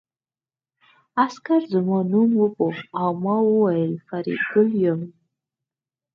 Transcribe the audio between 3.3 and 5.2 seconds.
وویل فریدګل یم